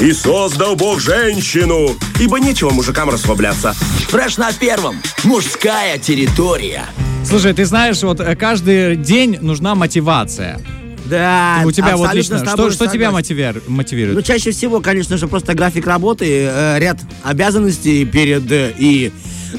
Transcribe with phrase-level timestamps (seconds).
[0.00, 3.74] И создал Бог женщину, ибо нечего мужикам расслабляться.
[4.08, 5.00] Фреш на первом.
[5.22, 6.84] Мужская территория.
[7.24, 10.60] Слушай, ты знаешь, вот э, каждый день нужна мотивация.
[11.06, 14.14] Да, У тебя вот лично, что, что тебя мотивирует?
[14.14, 19.12] Ну, чаще всего, конечно же, просто график работы, э, ряд обязанностей перед э, и,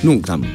[0.04, 0.46] ну, там,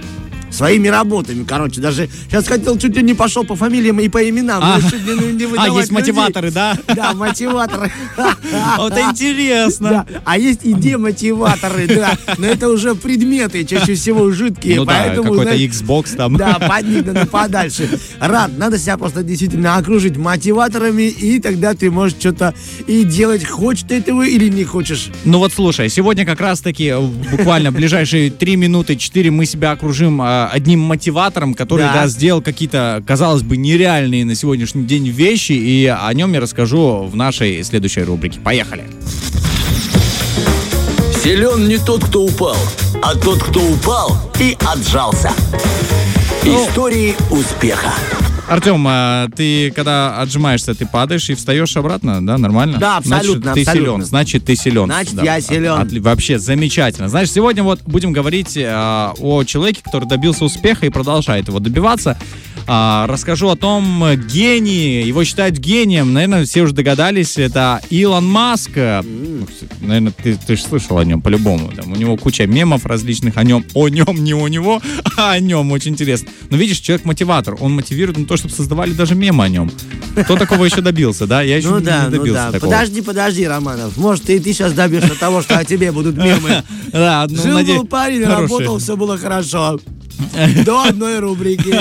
[0.50, 4.62] своими работами, короче, даже сейчас хотел, чуть ли не пошел по фамилиям и по именам,
[4.62, 4.78] А.
[4.80, 5.92] не- не А, есть людей.
[5.92, 6.76] мотиваторы, да?
[6.94, 7.90] Да, мотиваторы.
[8.78, 9.90] Вот интересно.
[9.90, 15.14] Да, а есть и демотиваторы, да, но это уже предметы, чаще всего жидкие, Ну да,
[15.14, 16.36] какой-то знаешь, Xbox там.
[16.36, 17.88] Да, под них надо подальше.
[18.18, 22.54] Рад, надо себя просто действительно окружить мотиваторами, и тогда ты можешь что-то
[22.86, 25.08] и делать, хочешь ты этого или не хочешь.
[25.24, 26.94] Ну вот слушай, сегодня как раз-таки
[27.30, 31.92] буквально ближайшие 3 минуты 4 мы себя окружим э, одним мотиватором, который Да.
[31.94, 37.04] да, сделал какие-то, казалось бы, нереальные на сегодняшний день вещи, и о нем я расскажу
[37.10, 38.40] в нашей следующей рубрике.
[38.40, 38.84] Поехали!
[41.22, 42.56] Силен не тот, кто упал,
[43.02, 45.30] а тот, кто упал и отжался.
[46.44, 47.92] Истории успеха.
[48.50, 52.78] Артем, а ты когда отжимаешься, ты падаешь и встаешь обратно, да, нормально?
[52.78, 53.92] Да, абсолютно, Значит, ты абсолютно.
[53.92, 54.84] силен, значит, ты силен.
[54.86, 55.22] Значит, Да.
[55.22, 55.80] я силен.
[55.80, 57.08] Отли- вообще замечательно.
[57.08, 62.18] Знаешь, сегодня вот будем говорить а, о человеке, который добился успеха и продолжает его добиваться.
[62.72, 68.24] А, расскажу о том э, гении, его считают гением, наверное, все уже догадались, это Илон
[68.24, 68.70] Маск.
[69.80, 71.72] Наверное, ты, ты же слышал о нем по-любому.
[71.72, 74.80] Там, у него куча мемов различных о нем, о нем, не о него,
[75.16, 76.28] а о нем, очень интересно.
[76.48, 79.68] Но видишь, человек-мотиватор, он мотивирует на то, чтобы создавали даже мемы о нем.
[80.14, 81.42] Кто такого еще добился, да?
[81.42, 82.52] Я еще Ну не да, ну добился да.
[82.52, 82.70] такого.
[82.70, 83.96] Подожди, подожди, Романов.
[83.96, 86.62] Может, и ты сейчас добьешься того, что о тебе будут мемы.
[86.92, 89.78] Да, ну, Жил был парень, работал, все было хорошо.
[90.64, 91.74] До одной рубрики.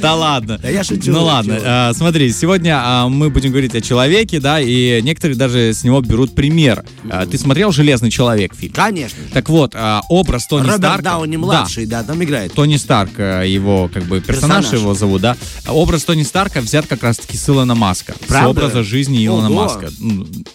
[0.00, 0.58] Да ладно.
[0.58, 4.60] Да я шучу, Ну ладно, а, смотри, сегодня а, мы будем говорить о человеке, да,
[4.60, 6.84] и некоторые даже с него берут пример.
[7.10, 8.72] А, ты смотрел «Железный человек» фильм?
[8.72, 9.18] Конечно.
[9.32, 9.74] Так вот,
[10.08, 11.02] образ Тони Роберт Старка...
[11.02, 12.52] Да, младший, да, там играет.
[12.52, 14.82] Тони Старк, э, его как бы персонаж, Персонаж.
[14.82, 15.36] его зовут, да.
[15.66, 18.14] Образ Тони Старка взят как раз-таки с Илона Маска.
[18.14, 18.48] С Правда?
[18.50, 19.62] образа жизни Илона Ого.
[19.62, 19.90] Маска.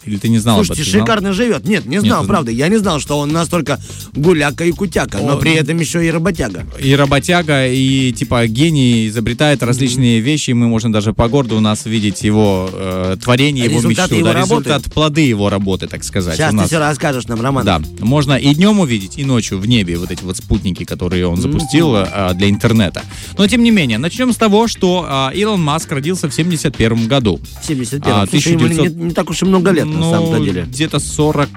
[0.05, 0.91] Или ты не знал об Слушайте, этом?
[0.91, 1.05] знал?
[1.05, 1.67] шикарно живет.
[1.67, 2.51] Нет, не знал, Нет, правда.
[2.51, 3.79] Я не знал, что он настолько
[4.13, 5.57] гуляка и кутяка, но при ну.
[5.57, 6.09] этом еще и
[6.43, 6.65] работяга.
[6.79, 11.59] И работяга, и типа гений изобретает различные вещи, и мы можем даже по городу у
[11.59, 14.15] нас видеть его э, творение, его Результаты мечту.
[14.15, 14.69] его да, работы.
[14.69, 16.35] результат, плоды его работы, так сказать.
[16.37, 16.67] Сейчас у ты нас.
[16.67, 17.65] все расскажешь нам, Роман.
[17.65, 21.37] Да, можно и днем увидеть, и ночью в небе вот эти вот спутники, которые он
[21.37, 23.01] запустил э, для интернета.
[23.37, 27.39] Но тем не менее, начнем с того, что э, Илон Маск родился в 71 году.
[27.61, 30.11] В 71 А, Слушай, ему 1900 не, не так уж и много лет, на Ну,
[30.11, 30.63] самом-то деле.
[30.63, 31.49] где-то 40...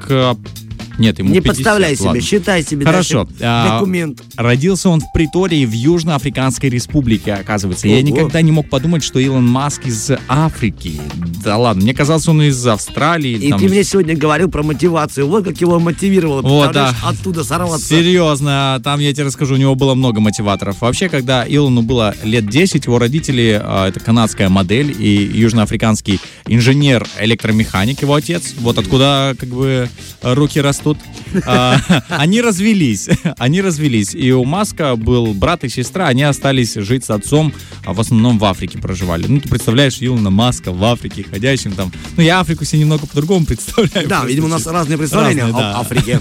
[0.99, 2.21] Нет, ему Не 50, подставляй себе, ладно.
[2.23, 3.29] считай себе Хорошо.
[3.41, 4.23] а, документ.
[4.37, 7.89] Родился он в Притории в Южноафриканской республике, оказывается.
[7.89, 11.01] Я никогда не мог подумать, что Илон Маск из Африки.
[11.45, 13.33] Да ладно, мне казалось, он из Австралии.
[13.33, 15.29] И там, ты мне сегодня говорил про мотивацию.
[15.29, 16.43] Вот как его мотивировало.
[16.43, 16.95] Вот, да.
[17.05, 17.87] Оттуда сорваться.
[17.87, 20.81] Серьезно, там я тебе расскажу, у него было много мотиваторов.
[20.81, 28.03] Вообще, когда Илону было лет 10, его родители, а, это канадская модель и южноафриканский инженер-электромеханик,
[28.03, 29.89] его отец, вот откуда как бы
[30.23, 30.88] руки растут,
[31.47, 31.77] а,
[32.09, 34.15] они развелись, они развелись.
[34.15, 37.53] И у Маска был брат и сестра, они остались жить с отцом,
[37.85, 39.27] а в основном в Африке проживали.
[39.27, 41.93] Ну, ты представляешь Илона Маска в Африке, ходящим там.
[42.17, 44.09] Ну, я Африку себе немного по-другому представляю.
[44.09, 45.79] Да, видимо, у нас разные представления да.
[45.79, 46.21] Африке.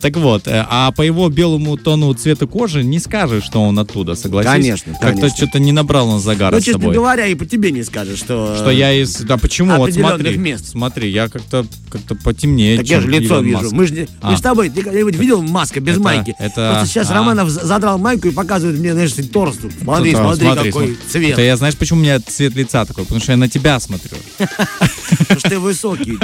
[0.00, 4.14] Так вот, э, а по его белому тону цвета кожи не скажешь, что он оттуда,
[4.14, 4.50] согласись?
[4.50, 6.94] Конечно, Как-то что-то не набрал он загара Ну, с честно собой.
[6.94, 8.56] говоря, и по тебе не скажешь, что...
[8.56, 9.16] Что я из...
[9.20, 9.76] Да почему?
[9.76, 10.36] Вот смотри.
[10.36, 10.68] мест.
[10.68, 13.74] Смотри, я как-то как потемнее, Так я же лицо вижу.
[13.82, 14.36] Мы же А.
[14.36, 16.34] с тобой, ты когда-нибудь видел маска без Это- майки?
[16.38, 17.14] это- Просто сейчас а.
[17.14, 19.56] Романов за- задрал майку и показывает мне, знаешь, торс.
[19.56, 19.72] тут.
[19.82, 20.96] Смотри, смотри, какой смотри.
[21.10, 21.32] цвет.
[21.32, 23.04] Это я, знаешь, почему у меня цвет лица такой?
[23.04, 24.16] Потому что я на тебя смотрю.
[24.38, 26.16] Потому что ты высокий,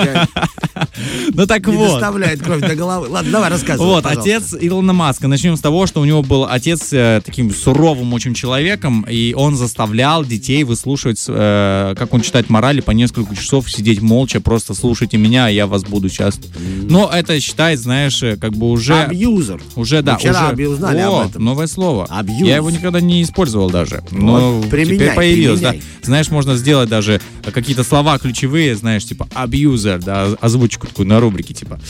[1.34, 1.92] Ну так не вот.
[1.92, 3.08] доставляет кровь до головы.
[3.08, 4.36] Ладно, давай рассказывай, Вот, пожалуйста.
[4.36, 5.28] отец Илона Маска.
[5.28, 9.56] Начнем с того, что у него был отец э, таким суровым очень человеком, и он
[9.56, 15.16] заставлял детей выслушивать, э, как он читает морали, по несколько часов сидеть молча, просто слушайте
[15.18, 16.40] меня, а я вас буду сейчас.
[16.82, 18.94] Но это считает, знаешь, э, как бы уже...
[18.94, 19.60] Абьюзер.
[19.76, 20.68] Уже, да, Мы вчера уже...
[20.68, 21.44] узнали О, об этом.
[21.44, 22.06] новое слово.
[22.08, 22.48] Абьюз.
[22.48, 24.02] Я его никогда не использовал даже.
[24.10, 25.74] Но Вот, применяй, теперь появилось, да.
[26.02, 27.20] Знаешь, можно сделать даже
[27.52, 31.80] какие-то слова ключевые, знаешь, типа абьюзер, да, озвучку такую на рубрике, типа.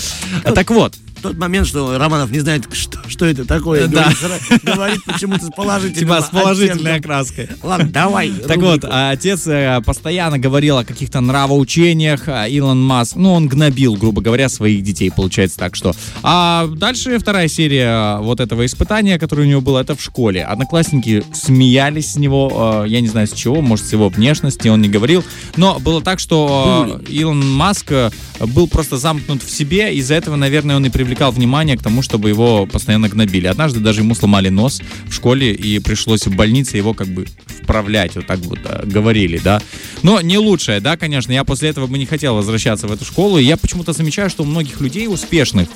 [0.44, 3.86] А, Так вот, тот момент, что Романов не знает, что, что это такое.
[3.86, 4.12] Да.
[4.20, 7.12] Говорит, говорит почему-то с положительным Типа с положительной оттенком.
[7.12, 7.48] окраской.
[7.62, 8.30] Ладно, давай.
[8.30, 8.64] Так рубрику.
[8.66, 13.94] вот, а отец э, постоянно говорил о каких-то нравоучениях, а Илон Маск, ну, он гнобил,
[13.94, 15.94] грубо говоря, своих детей, получается так что.
[16.22, 20.44] А дальше вторая серия вот этого испытания, которое у него было, это в школе.
[20.44, 24.80] Одноклассники смеялись с него, э, я не знаю с чего, может, с его внешности, он
[24.80, 25.24] не говорил,
[25.56, 28.10] но было так, что э, Илон Маск э,
[28.40, 32.28] был просто замкнут в себе, из-за этого, наверное, он и привлекал внимание к тому, чтобы
[32.28, 33.46] его постоянно гнобили.
[33.46, 38.14] Однажды даже ему сломали нос в школе, и пришлось в больнице его как бы вправлять,
[38.14, 39.62] вот так вот э, говорили, да.
[40.02, 43.38] Но не лучшее, да, конечно, я после этого бы не хотел возвращаться в эту школу,
[43.38, 45.68] я почему-то замечаю, что у многих людей успешных,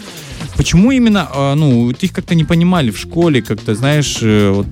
[0.55, 4.67] почему именно, э, ну, их как-то не понимали в школе, как-то, знаешь, э, вот,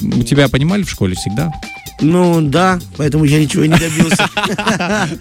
[0.00, 1.52] у тебя понимали в школе всегда?
[2.00, 4.28] Ну, да, поэтому я ничего не добился.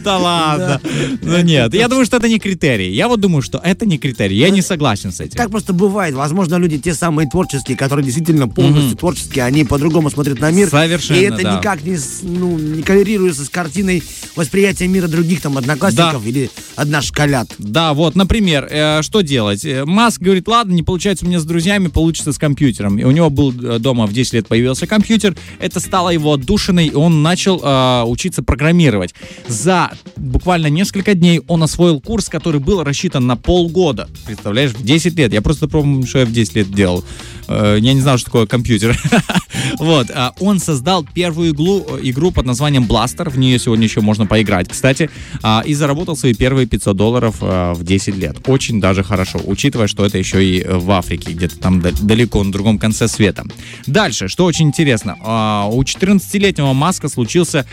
[0.03, 0.81] Да ладно.
[1.21, 2.91] Ну нет, я думаю, что это не критерий.
[2.93, 4.37] Я вот думаю, что это не критерий.
[4.37, 5.37] Я не согласен с этим.
[5.37, 6.13] Так просто бывает.
[6.13, 10.69] Возможно, люди те самые творческие, которые действительно полностью творческие, они по-другому смотрят на мир.
[10.69, 11.79] Совершенно, И это никак
[12.23, 14.03] ну, не коррелируется с картиной
[14.37, 17.53] восприятия мира других там одноклассников или одношколят.
[17.57, 19.65] Да, вот, например, э, что делать?
[19.65, 22.99] Э, Маск говорит, ладно, не получается у меня с друзьями, получится с компьютером.
[22.99, 26.87] И у него был э, дома в 10 лет появился компьютер, это стало его отдушиной,
[26.87, 29.13] и он начал э, учиться программировать.
[29.47, 34.07] За буквально несколько дней он освоил курс, который был рассчитан на полгода.
[34.25, 35.33] Представляешь, в 10 лет.
[35.33, 37.03] Я просто помню, что я в 10 лет делал.
[37.47, 38.97] Э, Я не знал, что такое компьютер.
[39.79, 40.07] Вот.
[40.13, 43.29] а Он создал первую иглу, игру под названием Blaster.
[43.29, 45.09] В нее сегодня еще можно поиграть, кстати.
[45.43, 48.37] а, И заработал свои первые 500 долларов а, в 10 лет.
[48.47, 52.51] Очень даже хорошо, учитывая, что это еще и в Африке, где-то там да- далеко, на
[52.51, 53.43] другом конце света.
[53.87, 55.15] Дальше, что очень интересно.
[55.23, 57.65] а, У 14-летнего Маска случился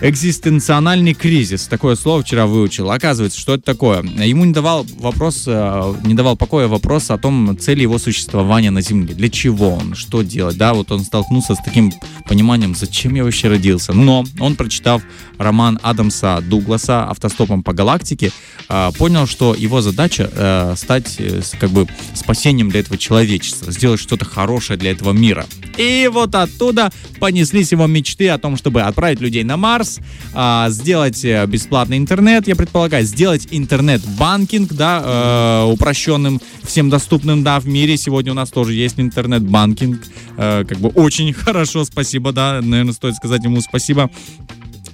[0.00, 1.66] экзистенциональный кризис.
[1.66, 2.90] Такое слово вчера выучил.
[2.90, 4.02] Оказывается, что это такое?
[4.02, 8.80] Ему не давал вопрос, э, не давал покоя вопрос о том цели его существования на
[8.80, 9.14] Земле.
[9.14, 9.94] Для чего он?
[9.94, 10.56] Что делать?
[10.56, 11.92] Да, вот он столкнулся с таким
[12.26, 13.92] пониманием, зачем я вообще родился.
[13.92, 15.02] Но он, прочитав
[15.38, 18.32] роман Адамса Дугласа «Автостопом по галактике»,
[18.68, 21.20] э, понял, что его задача э, стать
[21.58, 25.46] как бы спасением для этого человечества, сделать что-то хорошее для этого мира.
[25.76, 29.98] И вот оттуда понеслись его мечты о том, чтобы отправить людей на Марс,
[30.32, 37.60] а, сделать э, бесплатный интернет, я предполагаю, сделать интернет-банкинг, да, э, упрощенным, всем доступным, да,
[37.60, 37.96] в мире.
[37.96, 40.00] Сегодня у нас тоже есть интернет-банкинг,
[40.36, 44.10] э, как бы очень хорошо, спасибо, да, наверное, стоит сказать ему спасибо.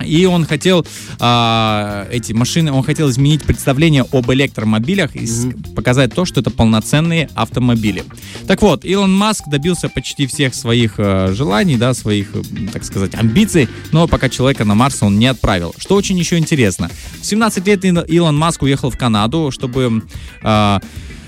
[0.04, 0.86] И он хотел
[1.18, 6.50] а, эти машины, он хотел изменить представление об электромобилях и с- показать то, что это
[6.50, 8.04] полноценные автомобили.
[8.46, 12.42] Так вот, Илон Маск добился почти всех своих э, желаний, да, своих, э,
[12.72, 15.74] так сказать, амбиций, но пока человека на Марс он не отправил.
[15.78, 16.90] Что очень еще интересно.
[17.20, 20.02] В 17 лет Ил- Илон Маск уехал в Канаду, чтобы
[20.42, 20.80] а,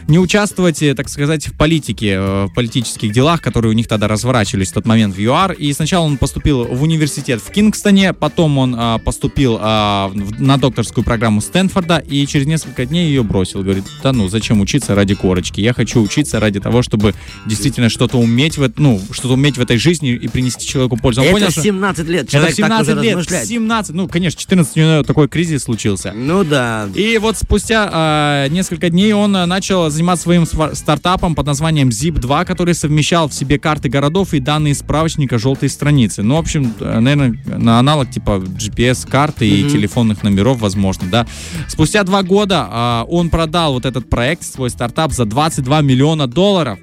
[0.08, 4.08] не участвовать, э, так сказать, в политике, э, в политических делах, которые у них тогда
[4.08, 5.52] разворачивались в тот момент в ЮАР.
[5.52, 10.56] И сначала он поступил в университет в Кингстоне, потом он а, поступил а, в- на
[10.58, 13.62] докторскую программу Стэнфорда и через несколько дней ее бросил.
[13.62, 15.60] Говорит, да ну, зачем учиться ради корочки?
[15.60, 17.14] Я хочу учиться ради того, чтобы
[17.46, 21.20] действительно что-то уметь в, ну, что-то уметь в этой жизни и принести человеку пользу.
[21.20, 22.22] Он Это понял, что- 17 лет.
[22.24, 23.48] это Человек так 17 уже лет, размышляет.
[23.48, 26.12] 17, ну, конечно, 14 у него такой кризис случился.
[26.14, 26.88] Ну да.
[26.94, 32.44] И вот спустя а, несколько дней он а, начал заниматься своим стартапом под названием Zip2,
[32.44, 36.22] который совмещал в себе карты городов и данные справочника желтой страницы.
[36.22, 41.26] Ну, в общем, наверное, на аналог типа GPS-карты и телефонных номеров, возможно, да.
[41.68, 46.78] Спустя два года а, он продал вот этот проект, свой стартап, за 22 миллиона долларов.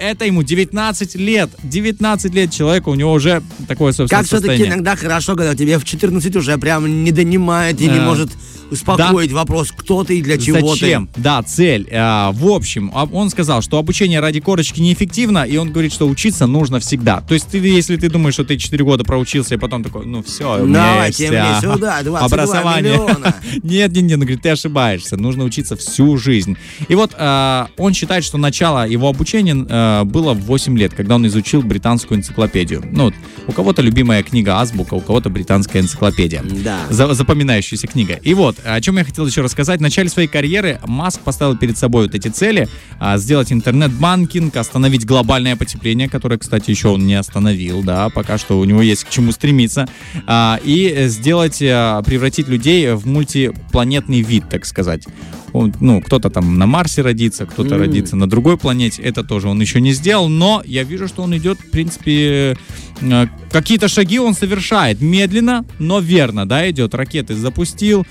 [0.00, 1.50] Это ему 19 лет.
[1.62, 5.84] 19 лет человека, у него уже такое, собственно, Как все-таки иногда хорошо, когда тебе в
[5.84, 8.30] 14 уже прям не донимает и не Э, может
[8.70, 11.08] успокоить вопрос, кто ты и для чего Зачем?
[11.16, 11.88] Да, цель.
[11.92, 16.06] А, в общем, а, он сказал, что обучение ради корочки неэффективно, и он говорит, что
[16.08, 17.20] учиться нужно всегда.
[17.20, 20.22] То есть, ты, если ты думаешь, что ты 4 года проучился, и потом такой, ну
[20.22, 20.66] все, ты.
[20.66, 22.92] Давайте мне сюда, 22 Образование.
[22.92, 23.34] миллиона.
[23.62, 26.56] Нет, нет, нет, он говорит, ты ошибаешься, нужно учиться всю жизнь.
[26.88, 31.16] И вот а, он считает, что начало его обучения а, было в 8 лет, когда
[31.16, 32.82] он изучил британскую энциклопедию.
[32.90, 33.14] Ну, вот,
[33.46, 36.42] у кого-то любимая книга Азбука, у кого-то британская энциклопедия.
[36.64, 36.80] Да.
[36.90, 38.14] За- запоминающаяся книга.
[38.22, 39.80] И вот, о чем я хотел еще рассказать.
[39.80, 42.68] В начале своей карьеры Маск поставил перед собой вот эти цели.
[42.98, 48.58] а, сделать интернет-банкинг, остановить глобальное потепление, которое, кстати, еще он не остановил, да, пока что
[48.58, 49.88] у него есть к чему стремиться.
[50.26, 55.04] а, и сделать, а, превратить людей в мультипланетный вид, так сказать.
[55.52, 57.80] Он, ну, кто-то там на Марсе родится, кто-то М.
[57.80, 59.02] родится на другой планете.
[59.02, 62.56] Это тоже он еще не сделал, но я вижу, что он идет, в принципе,
[63.00, 65.00] э, какие-то шаги он совершает.
[65.00, 66.94] Медленно, но верно, да, идет.
[66.94, 68.06] Ракеты запустил,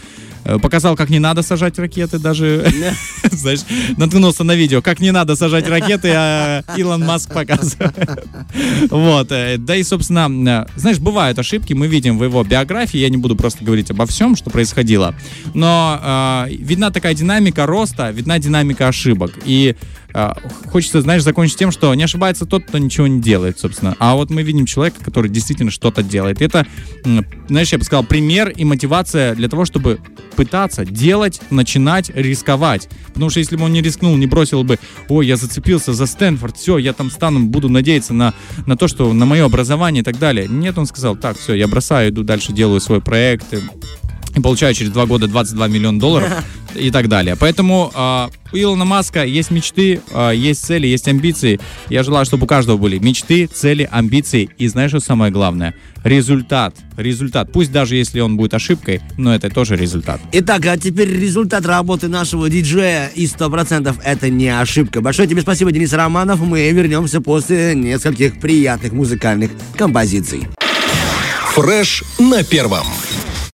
[0.61, 2.65] показал, как не надо сажать ракеты даже.
[3.31, 3.59] Знаешь,
[3.97, 7.95] наткнулся на видео, как не надо сажать ракеты, а Илон Маск показывает.
[8.89, 9.31] Вот.
[9.31, 13.17] э, Да и, собственно, э, знаешь, бывают ошибки, мы видим в его биографии, я не
[13.17, 15.15] буду просто говорить обо всем, что происходило,
[15.53, 19.31] но э, видна такая динамика роста, видна динамика ошибок.
[19.45, 19.75] И
[20.08, 20.08] э,
[20.71, 23.95] хочется, знаешь, закончить тем, что не ошибается тот, кто ничего не делает, собственно.
[23.99, 26.41] А вот мы видим человека, который действительно что-то делает.
[26.41, 26.65] Это,
[27.47, 29.99] знаешь, я бы сказал, пример и мотивация для того, чтобы
[30.35, 32.89] пытаться делать, начинать, рисковать.
[33.07, 36.57] Потому что если бы он не рискнул, не бросил бы, ой, я зацепился за Стэнфорд,
[36.57, 38.33] все, я там стану, буду надеяться на,
[38.65, 40.47] на то, что на мое образование и так далее.
[40.47, 43.53] Нет, он сказал, так, все, я бросаю, иду дальше, делаю свой проект,
[44.41, 46.31] получаю через два года 22 миллиона долларов
[46.75, 47.35] и так далее.
[47.35, 51.59] Поэтому а, у Илона Маска есть мечты, а, есть цели, есть амбиции.
[51.89, 54.49] Я желаю, чтобы у каждого были мечты, цели, амбиции.
[54.57, 55.75] И знаешь, что самое главное?
[56.03, 56.75] Результат.
[56.97, 57.51] Результат.
[57.51, 60.21] Пусть даже если он будет ошибкой, но это тоже результат.
[60.31, 65.01] Итак, а теперь результат работы нашего диджея, и 100% это не ошибка.
[65.01, 66.39] Большое тебе спасибо, Денис Романов.
[66.39, 70.47] Мы вернемся после нескольких приятных музыкальных композиций.
[71.53, 72.85] Фреш на первом.